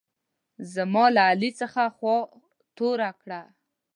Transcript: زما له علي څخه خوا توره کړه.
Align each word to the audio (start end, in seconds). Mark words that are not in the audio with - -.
زما 0.73 1.05
له 1.15 1.21
علي 1.29 1.49
څخه 1.61 1.81
خوا 1.95 2.17
توره 2.77 3.11
کړه. 3.21 3.41